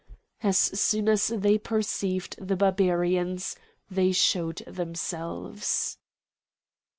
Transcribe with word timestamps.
As 0.41 0.57
soon 0.57 1.07
as 1.07 1.27
they 1.27 1.59
perceived 1.59 2.35
the 2.43 2.55
Barbarians 2.55 3.55
they 3.91 4.11
showed 4.11 4.63
themselves. 4.65 5.99